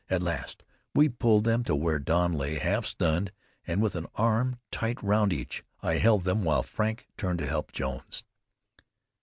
[0.09, 0.63] At last
[0.95, 3.31] we pulled them to where Don lay, half stunned,
[3.67, 7.71] and with an arm tight round each, I held them while Frank turned to help
[7.71, 8.23] Jones.